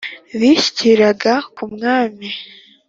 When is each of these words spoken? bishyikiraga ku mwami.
bishyikiraga 0.39 1.33
ku 1.55 1.63
mwami. 1.73 2.27